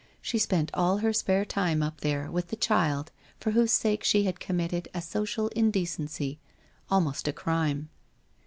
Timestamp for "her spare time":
0.97-1.83